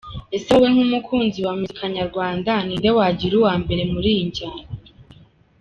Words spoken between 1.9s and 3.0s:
nyarwanda n’inde